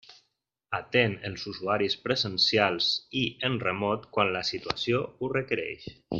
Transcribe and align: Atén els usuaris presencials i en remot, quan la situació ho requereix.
Atén 0.77 1.11
els 1.29 1.43
usuaris 1.51 1.97
presencials 2.07 2.89
i 3.21 3.25
en 3.51 3.59
remot, 3.67 4.09
quan 4.17 4.33
la 4.39 4.43
situació 4.53 5.05
ho 5.07 5.31
requereix. 5.41 5.87